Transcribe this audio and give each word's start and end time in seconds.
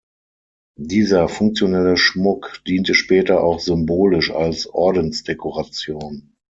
Dieser 0.79 1.29
funktionelle 1.29 1.95
Schmuck 1.95 2.61
diente 2.65 2.95
später 2.95 3.43
auch 3.43 3.59
symbolisch 3.59 4.31
als 4.31 4.65
Ordensdekoration. 4.65 6.35